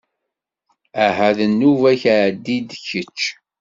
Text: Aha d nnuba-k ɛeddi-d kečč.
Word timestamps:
Aha 1.05 1.29
d 1.37 1.39
nnuba-k 1.51 2.03
ɛeddi-d 2.19 2.69
kečč. 2.87 3.19